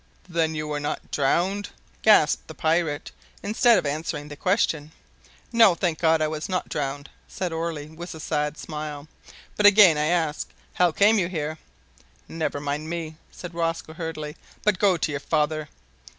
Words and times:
"Then 0.27 0.55
you 0.55 0.67
were 0.67 0.79
not 0.79 1.11
drowned?" 1.11 1.69
gasped 2.01 2.47
the 2.47 2.55
pirate, 2.55 3.11
instead 3.43 3.77
of 3.77 3.85
answering 3.85 4.29
the 4.29 4.35
question. 4.35 4.93
"No, 5.51 5.75
thank 5.75 5.99
God. 5.99 6.23
I 6.23 6.27
was 6.27 6.49
not 6.49 6.69
drowned," 6.69 7.07
said 7.27 7.53
Orley, 7.53 7.85
with 7.87 8.15
a 8.15 8.19
sad 8.19 8.57
smile. 8.57 9.07
"But 9.57 9.67
again 9.67 9.99
I 9.99 10.05
ask, 10.07 10.49
How 10.73 10.91
came 10.91 11.19
you 11.19 11.27
here?" 11.27 11.59
"Never 12.27 12.59
mind 12.59 12.89
me," 12.89 13.17
said 13.29 13.53
Rosco 13.53 13.93
hurriedly, 13.93 14.37
"but 14.63 14.79
go 14.79 14.97
to 14.97 15.11
your 15.11 15.19
father." 15.19 15.69